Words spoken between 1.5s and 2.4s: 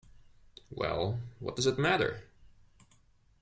does it matter?